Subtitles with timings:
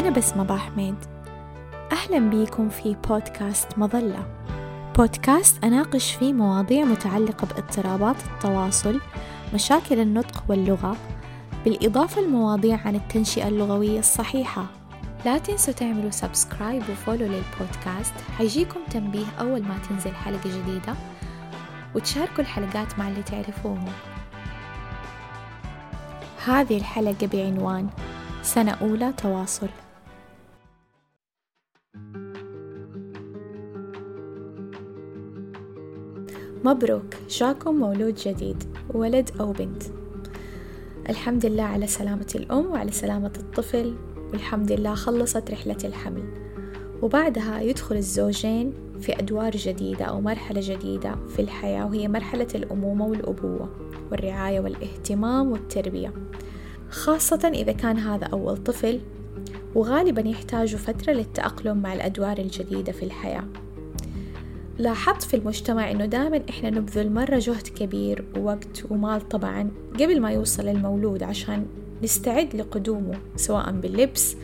[0.00, 0.94] أنا بسمة باحمد
[1.92, 4.26] أهلا بيكم في بودكاست مظلة.
[4.96, 9.00] بودكاست أناقش فيه مواضيع متعلقة باضطرابات التواصل
[9.54, 10.96] مشاكل النطق واللغة
[11.64, 14.66] بالإضافة لمواضيع عن التنشئة اللغوية الصحيحة.
[15.24, 18.14] لا تنسوا تعملوا سبسكرايب وفولو للبودكاست.
[18.38, 20.94] حيجيكم تنبيه أول ما تنزل حلقة جديدة
[21.94, 23.92] وتشاركوا الحلقات مع اللي تعرفوهم.
[26.46, 27.88] هذه الحلقة بعنوان
[28.42, 29.68] سنة أولى تواصل.
[36.64, 38.64] مبروك جاكم مولود جديد
[38.94, 39.82] ولد أو بنت.
[41.08, 43.94] الحمد لله على سلامة الأم وعلى سلامة الطفل
[44.32, 46.22] والحمد لله خلصت رحلة الحمل.
[47.02, 53.68] وبعدها يدخل الزوجين في أدوار جديدة أو مرحلة جديدة في الحياة وهي مرحلة الأمومة والأبوة
[54.10, 56.12] والرعاية والاهتمام والتربية.
[56.90, 59.00] خاصة إذا كان هذا أول طفل
[59.74, 63.44] وغالبا يحتاجوا فترة للتأقلم مع الأدوار الجديدة في الحياة.
[64.80, 70.30] لاحظت في المجتمع إنه دائما إحنا نبذل مرة جهد كبير ووقت ومال طبعا قبل ما
[70.30, 71.66] يوصل المولود عشان
[72.02, 74.36] نستعد لقدومه سواء باللبس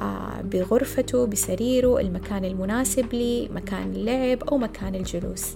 [0.00, 5.54] آه، بغرفته بسريره المكان المناسب لي مكان اللعب أو مكان الجلوس.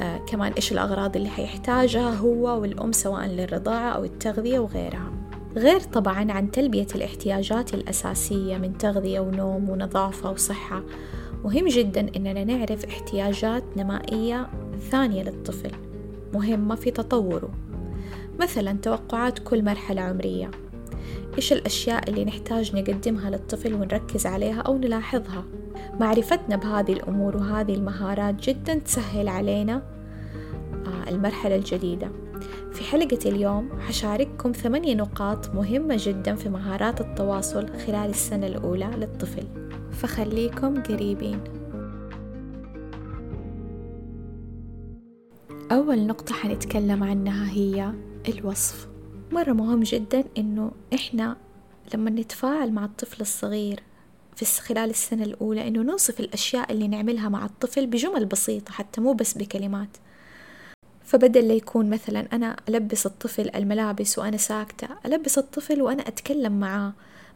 [0.00, 5.12] آه كمان إيش الأغراض اللي حيحتاجها هو والأم سواء للرضاعة أو التغذية وغيرها.
[5.56, 10.82] غير طبعا عن تلبية الاحتياجات الأساسية من تغذية ونوم ونظافة وصحة.
[11.44, 14.48] مهم جدا إننا نعرف احتياجات نمائية
[14.90, 15.70] ثانية للطفل
[16.34, 17.50] مهمة في تطوره.
[18.40, 20.50] مثلا توقعات كل مرحلة عمرية.
[21.36, 25.44] إيش الأشياء اللي نحتاج نقدمها للطفل ونركز عليها أو نلاحظها؟
[26.00, 29.82] معرفتنا بهذه الأمور وهذه المهارات جدا تسهل علينا
[30.86, 32.08] آه، المرحلة الجديدة.
[32.72, 39.44] في حلقة اليوم حشارككم ثمانية نقاط مهمة جدا في مهارات التواصل خلال السنة الأولى للطفل.
[39.98, 41.40] فخليكم قريبين.
[45.72, 47.92] أول نقطة حنتكلم عنها هي
[48.28, 48.88] الوصف.
[49.32, 51.36] مرة مهم جدا إنه إحنا
[51.94, 53.82] لما نتفاعل مع الطفل الصغير
[54.36, 59.12] في خلال السنة الأولى إنه نوصف الأشياء اللي نعملها مع الطفل بجمل بسيطة حتى مو
[59.12, 59.96] بس بكلمات.
[61.04, 66.92] فبدل لا يكون مثلا أنا ألبس الطفل الملابس وأنا ساكتة ألبس الطفل وأنا أتكلم معاه.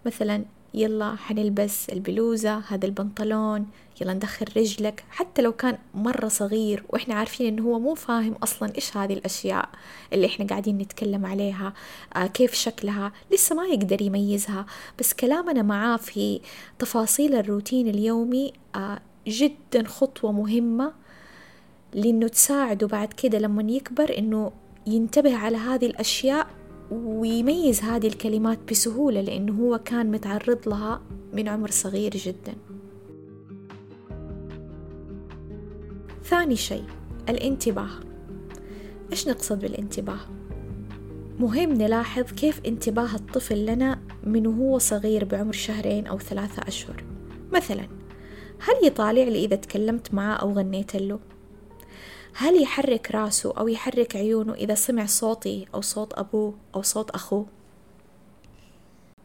[0.06, 0.44] مثلا
[0.74, 3.66] يلا حنلبس البلوزة هذا البنطلون
[4.00, 5.04] يلا ندخل رجلك.
[5.10, 9.68] حتى لو كان مرة صغير وإحنا عارفين إنه هو مو فاهم أصلا إيش هذه الأشياء
[10.12, 11.72] اللي إحنا قاعدين نتكلم عليها
[12.16, 14.66] آه كيف شكلها لسه ما يقدر يميزها.
[14.98, 16.40] بس كلامنا معاه في
[16.78, 20.92] تفاصيل الروتين اليومي آه جدا خطوة مهمة
[21.94, 24.52] لأنه تساعده بعد كده لما يكبر إنه
[24.86, 26.46] ينتبه على هذه الأشياء
[26.92, 32.54] ويميز هذه الكلمات بسهولة لأنه هو كان متعرض لها من عمر صغير جدا
[36.24, 36.84] ثاني شيء
[37.28, 37.90] الانتباه
[39.12, 40.20] إيش نقصد بالانتباه؟
[41.38, 47.04] مهم نلاحظ كيف انتباه الطفل لنا من وهو صغير بعمر شهرين أو ثلاثة أشهر
[47.52, 47.86] مثلا
[48.58, 51.18] هل يطالع لي إذا تكلمت معاه أو غنيت له؟
[52.34, 57.46] هل يحرك راسه أو يحرك عيونه إذا سمع صوتي أو صوت أبوه أو صوت أخوه؟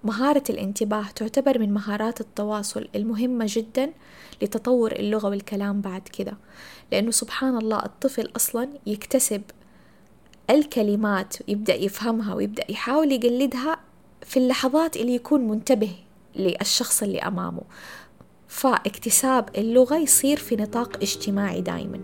[0.04, 3.94] مهارة الانتباه تعتبر من مهارات التواصل المهمة جدا
[4.42, 6.38] لتطور اللغة والكلام بعد كده
[6.92, 9.42] لأنه سبحان الله الطفل أصلا يكتسب
[10.50, 13.80] الكلمات يبدأ يفهمها ويبدأ يحاول يقلدها
[14.22, 15.92] في اللحظات اللي يكون منتبه
[16.36, 17.62] للشخص اللي أمامه
[18.48, 22.00] فاكتساب اللغة يصير في نطاق اجتماعي دايما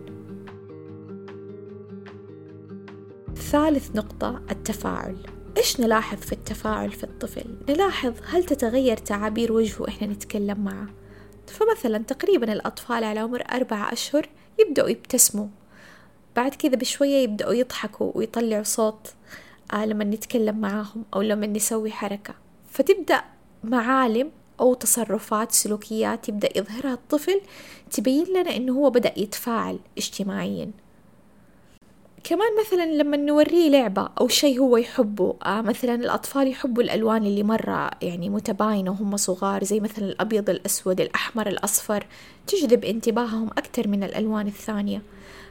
[3.53, 5.17] ثالث نقطة التفاعل.
[5.57, 10.87] إيش نلاحظ في التفاعل في الطفل؟ نلاحظ هل تتغير تعابير وجهه إحنا نتكلم معه.
[11.47, 15.47] فمثلا تقريبا الأطفال على عمر أربعة أشهر يبدأوا يبتسموا.
[16.35, 19.13] بعد كذا بشوية يبدأوا يضحكوا ويطلعوا صوت
[19.73, 22.33] آه لما نتكلم معاهم أو لما نسوي حركة.
[22.69, 23.23] فتبدأ
[23.63, 27.41] معالم أو تصرفات سلوكيات يبدأ يظهرها الطفل
[27.91, 30.71] تبين لنا إنه هو بدأ يتفاعل اجتماعيا.
[32.23, 37.43] كمان مثلا لما نوريه لعبة أو شيء هو يحبه آه مثلا الأطفال يحبوا الألوان اللي
[37.43, 42.05] مرة يعني متباينة وهم صغار زي مثلا الأبيض الأسود الأحمر الأصفر
[42.47, 45.01] تجذب انتباههم أكثر من الألوان الثانية.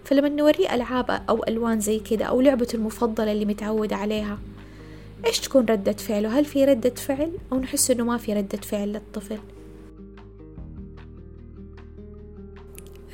[0.04, 4.38] فلما نوريه ألعاب أو ألوان زي كده أو لعبته المفضلة اللي متعود عليها
[5.26, 8.88] إيش تكون ردة فعله؟ هل في ردة فعل أو نحس إنه ما في ردة فعل
[8.92, 9.38] للطفل؟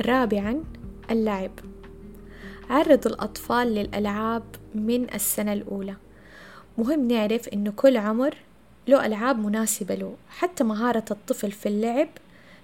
[0.06, 0.64] رابعا
[1.10, 1.50] اللعب.
[2.70, 4.42] عرض الأطفال للألعاب
[4.74, 5.94] من السنة الأولى.
[6.78, 8.34] مهم نعرف إنه كل عمر
[8.88, 10.14] له ألعاب مناسبة له.
[10.30, 12.08] حتى مهارة الطفل في اللعب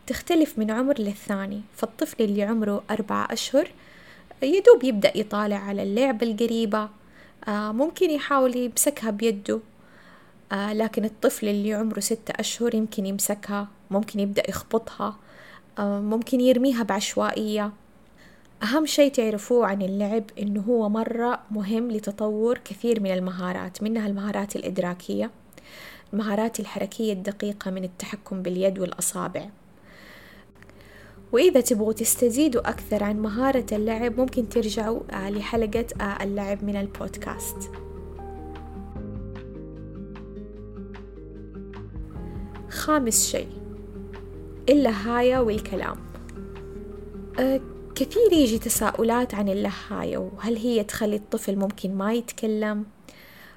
[0.07, 1.61] تختلف من عمر للثاني.
[1.77, 3.71] فالطفل اللي عمره أربعة أشهر
[4.43, 6.89] يدوب يبدأ يطالع على اللعبة القريبة
[7.49, 9.61] آه ممكن يحاول يمسكها بيده
[10.53, 15.17] آه لكن الطفل اللي عمره ستة أشهر يمكن يمسكها ممكن يبدأ يخبطها
[15.79, 17.73] آه ممكن يرميها بعشوائية.
[18.65, 24.57] أهم شيء تعرفوه عن اللعب إنه هو مرة مهم لتطور كثير من المهارات منها المهارات
[24.57, 25.31] الإدراكية
[26.13, 29.49] المهارات الحركية الدقيقة من التحكم باليد والأصابع.
[31.33, 37.71] وإذا تبغوا تستزيدوا أكثر عن مهارة اللعب ممكن ترجعوا آه، لحلقة آه، اللعب من البودكاست.
[42.71, 43.49] خامس شيء
[44.69, 45.97] اللهاية والكلام.
[47.39, 52.87] أه كثير يجي تساؤلات عن اللهاية وهل هي تخلي الطفل ممكن ما يتكلم؟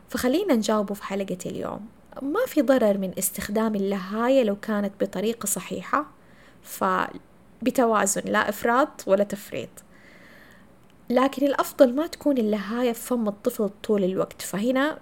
[0.10, 1.86] فخلينا نجاوبه في حلقة اليوم.
[2.22, 6.06] ما في ضرر من استخدام اللهاية لو كانت بطريقة صحيحة؟
[6.64, 9.70] فبتوازن لا إفراط ولا تفريط.
[11.10, 15.00] لكن الأفضل ما تكون اللهاية في فم الطفل طول الوقت فهنا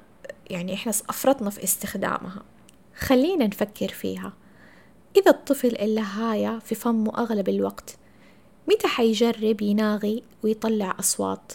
[0.50, 2.44] يعني إحنا أفرطنا في استخدامها.
[2.98, 4.34] خلينا نفكر فيها.
[5.18, 7.98] إذا الطفل اللهاية في فمه أغلب الوقت
[8.68, 11.54] متى حيجرب يناغي ويطلع أصوات؟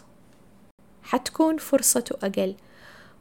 [1.03, 2.55] حتكون فرصته أقل.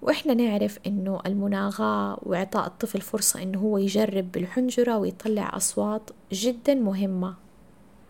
[0.02, 7.36] وإحنا نعرف إنه المناغاة وإعطاء الطفل فرصة إنه هو يجرب بالحنجرة ويطلع أصوات جدا مهمة.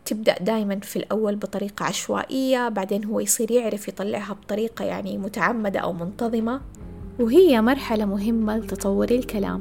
[0.05, 5.93] تبدأ دايما في الأول بطريقة عشوائية بعدين هو يصير يعرف يطلعها بطريقة يعني متعمدة أو
[5.93, 6.61] منتظمة.
[7.19, 9.59] وهي مرحلة مهمة لتطور الكلام.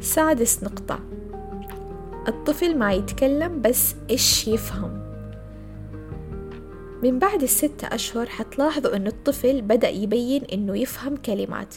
[0.00, 1.00] سادس نقطة.
[2.28, 5.10] الطفل ما يتكلم بس إيش يفهم.
[7.02, 11.74] من بعد الستة أشهر حتلاحظوا أن الطفل بدأ يبين أنه يفهم كلمات.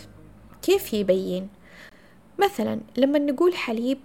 [0.61, 1.49] كيف يبين؟
[2.39, 3.97] مثلا لما نقول حليب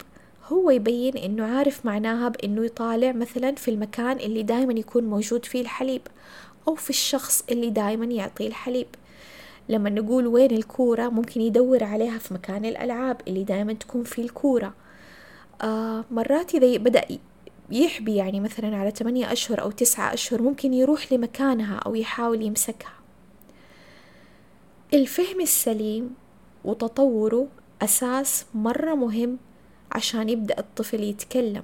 [0.47, 5.61] هو يبين أنه عارف معناها بأنه يطالع مثلا في المكان اللي دايما يكون موجود فيه
[5.61, 6.03] الحليب
[6.69, 8.87] أو في الشخص اللي دايما يعطيه الحليب.
[9.69, 14.75] لما نقول وين الكورة ممكن يدور عليها في مكان الألعاب اللي دايما تكون فيه الكورة.
[15.63, 17.05] آه مرات إذا بدأ
[17.71, 22.93] يحبي يعني مثلا على ثمانية أشهر أو تسعة أشهر ممكن يروح لمكانها أو يحاول يمسكها.
[24.95, 26.15] الفهم السليم
[26.65, 27.49] وتطوره
[27.83, 29.39] أساس مرة مهم
[29.93, 31.63] عشان يبدأ الطفل يتكلم.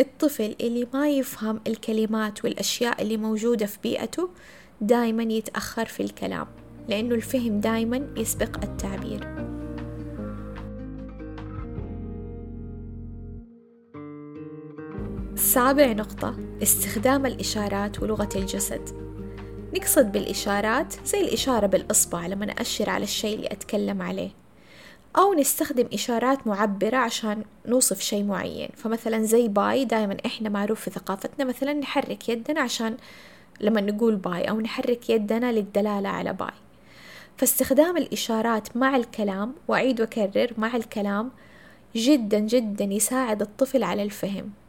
[0.00, 4.28] الطفل اللي ما يفهم الكلمات والأشياء اللي موجودة في بيئته
[4.80, 6.46] دايما يتأخر في الكلام
[6.88, 9.51] لأنه الفهم دايما يسبق التعبير.
[15.52, 18.88] سابع نقطة استخدام الإشارات ولغة الجسد.
[19.74, 24.30] نقصد بالإشارات زي الإشارة بالإصبع لما نأشر على الشيء اللي أتكلم عليه.
[25.18, 28.68] أو نستخدم إشارات معبرة عشان نوصف شيء معين.
[28.76, 32.96] فمثلا زي bye دائما إحنا معروف في ثقافتنا مثلا نحرك يدنا عشان
[33.60, 36.54] لما نقول bye أو نحرك يدنا للدلالة على bye.
[37.36, 41.30] فاستخدام الإشارات مع الكلام وأعيد وأكرر مع الكلام
[41.96, 44.61] جدا جدا يساعد الطفل على الفهم.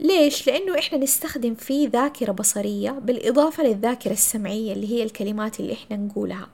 [0.00, 5.96] ليش؟ لأنه إحنا نستخدم فيه ذاكرة بصرية بالإضافة للذاكرة السمعية اللي هي الكلمات اللي إحنا
[5.96, 6.48] نقولها.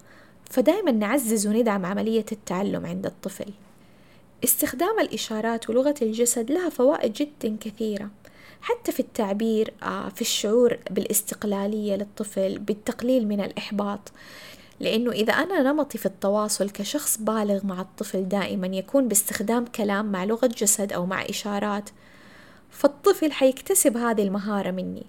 [0.50, 3.52] فدائما نعزز وندعم عملية التعلم عند الطفل.
[4.44, 8.11] استخدام الإشارات ولغة الجسد لها فوائد جدا كثيرة.
[8.62, 14.12] حتى في التعبير آه، في الشعور بالاستقلالية للطفل بالتقليل من الإحباط.
[14.80, 20.25] لأنه إذا أنا نمطي في التواصل كشخص بالغ مع الطفل دائما يكون باستخدام كلام مع
[20.25, 21.90] لغة جسد أو مع إشارات
[22.70, 25.06] فالطفل حيكتسب هذه المهارة مني.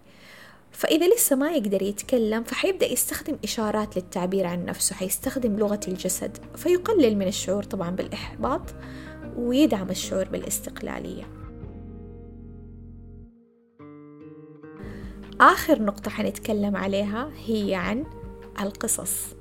[0.71, 7.17] فإذا لسه ما يقدر يتكلم فحيبدأ يستخدم إشارات للتعبير عن نفسه حيستخدم لغة الجسد فيقلل
[7.17, 8.61] من الشعور طبعا بالإحباط
[9.37, 11.27] ويدعم الشعور بالاستقلالية.
[15.41, 18.05] آخر نقطة حنتكلم عليها هي عن
[18.61, 19.40] القصص.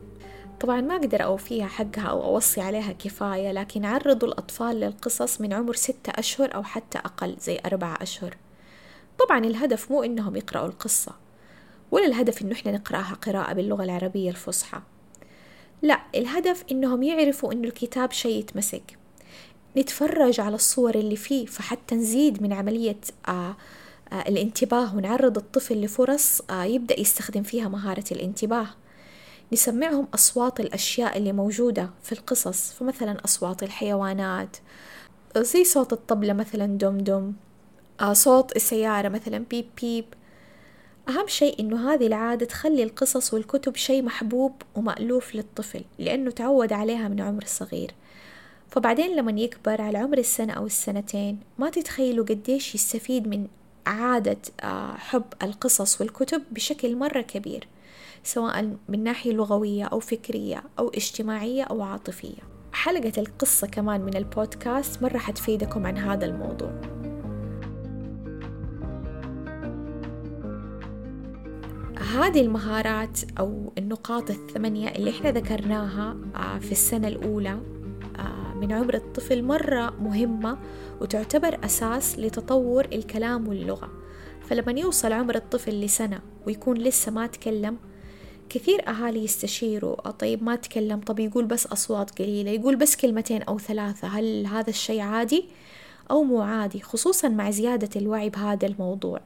[0.61, 5.75] طبعا ما أقدر أوفيها حقها أو أوصي عليها كفاية لكن عرضوا الأطفال للقصص من عمر
[5.75, 8.37] ستة أشهر أو حتى أقل زي أربعة أشهر.
[9.19, 11.13] طبعا الهدف مو إنهم يقرأوا القصة
[11.91, 14.81] ولا الهدف إنه إحنا نقرأها قراءة باللغة العربية الفصحى.
[15.83, 18.99] لا الهدف إنهم يعرفوا إنه الكتاب شيء يتمسك.
[19.77, 23.57] نتفرج على الصور اللي فيه فحتى نزيد من عملية آه
[24.13, 28.67] آه الانتباه ونعرض الطفل لفرص آه يبدأ يستخدم فيها مهارة الانتباه.
[29.53, 34.57] نسمعهم أصوات الأشياء اللي موجودة في القصص فمثلا أصوات الحيوانات
[35.37, 37.33] زي صوت الطبلة مثلا دم دم
[38.01, 40.05] آه، صوت السيارة مثلا بيب بيب.
[41.09, 47.09] أهم شيء إنه هذه العادة تخلي القصص والكتب شيء محبوب ومألوف للطفل لأنه تعود عليها
[47.09, 47.95] من عمر صغير.
[48.71, 53.47] فبعدين لما يكبر على عمر السنة أو السنتين ما تتخيلوا قديش يستفيد من
[53.87, 57.69] عادة آه، حب القصص والكتب بشكل مرة كبير.
[58.23, 62.43] سواء من ناحية لغوية أو فكرية أو اجتماعية أو عاطفية.
[62.73, 66.73] حلقة القصة كمان من البودكاست مرة حتفيدكم عن هذا الموضوع.
[72.15, 77.59] هذه المهارات أو النقاط الثمانية اللي إحنا ذكرناها آه، في السنة الأولى
[78.19, 80.59] آه، من عمر الطفل مرة مهمة
[81.01, 83.91] وتعتبر أساس لتطور الكلام واللغة.
[84.51, 87.77] فلما يوصل عمر الطفل لسنة ويكون لسه ما تكلم
[88.49, 93.59] كثير أهالي يستشيروا طيب ما تكلم طب يقول بس أصوات قليلة يقول بس كلمتين أو
[93.59, 95.45] ثلاثة هل هذا الشيء عادي
[96.11, 99.21] أو مو عادي؟ خصوصا مع زيادة الوعي بهذا الموضوع.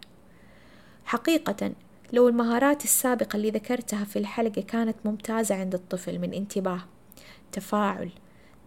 [1.04, 1.72] حقيقة
[2.12, 6.80] لو المهارات السابقة اللي ذكرتها في الحلقة كانت ممتازة عند الطفل من انتباه
[7.52, 8.10] تفاعل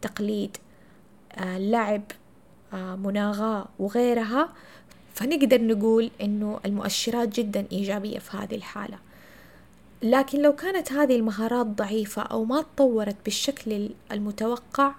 [0.01, 0.57] تقليد
[1.31, 2.03] آه، لعب
[2.73, 4.53] آه، مناغاة وغيرها
[5.17, 8.97] فنقدر نقول إنه المؤشرات جدا إيجابية في هذه الحالة.
[10.03, 14.91] لكن لو كانت هذه المهارات ضعيفة أو ما تطورت بالشكل المتوقع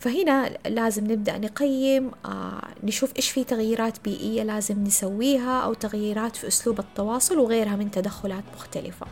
[0.00, 6.48] فهنا لازم نبدأ نقيم آه نشوف إيش في تغييرات بيئية لازم نسويها أو تغييرات في
[6.48, 9.06] أسلوب التواصل وغيرها من تدخلات مختلفة.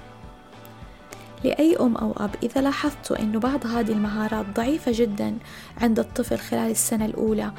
[1.45, 5.37] لأي أم أو أب إذا لاحظتوا أنه بعض هذه المهارات ضعيفة جدا
[5.81, 7.53] عند الطفل خلال السنة الأولى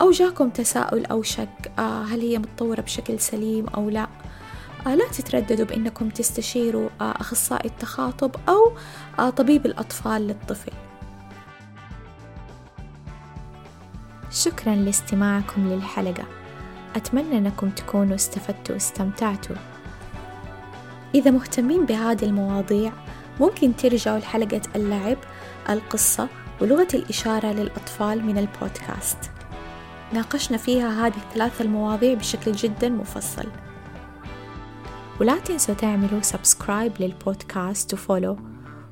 [0.00, 4.06] أو جاكم تساؤل أو شك آه هل هي متطورة بشكل سليم أو لا؟
[4.86, 10.72] آه لا تترددوا بأنكم تستشيروا آه أخصائي التخاطب أو طبيب الأطفال للطفل.
[14.30, 16.24] شكرا لاستماعكم للحلقة.
[16.96, 19.56] أتمنى أنكم تكونوا استفدتوا واستمتعتوا.
[21.14, 22.92] إذا مهتمين بهذه المواضيع
[23.40, 25.16] ممكن ترجعوا لحلقة اللعب
[25.70, 26.28] القصة
[26.60, 29.18] ولغة الإشارة للأطفال من البودكاست.
[30.12, 33.46] ناقشنا فيها هذه الثلاث المواضيع بشكل جدا مفصل.
[35.20, 38.38] ولا تنسوا تعملوا subscribe للبودكاست و follow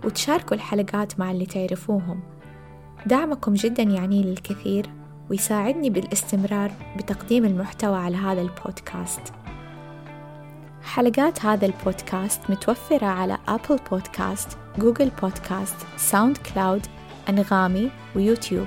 [0.04, 2.20] وتشاركوا الحلقات مع اللي تعرفوهم.
[3.06, 4.90] دعمكم جدا يعني للكثير
[5.30, 9.32] ويساعدني بالاستمرار بتقديم المحتوى على هذا البودكاست.
[10.84, 16.86] حلقات هذا البودكاست متوفرة على Apple Podcast، Google Podcast، SoundCloud،
[17.28, 18.66] أنغامي ويوتيوب.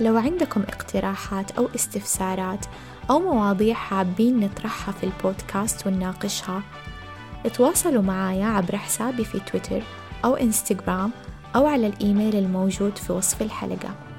[0.00, 2.66] لو عندكم اقتراحات أو استفسارات
[3.10, 6.62] أو مواضيع حابين نطرحها في البودكاست ونناقشها
[7.46, 9.82] اتواصلوا معايا عبر حسابي في تويتر
[10.24, 11.10] أو إنستغرام
[11.56, 14.09] أو على الإيميل الموجود في وصف الحلقة.